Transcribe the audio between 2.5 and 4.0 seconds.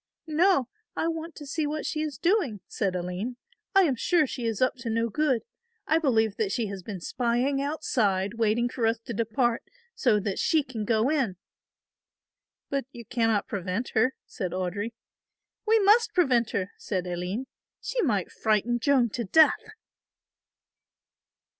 said Aline; "I am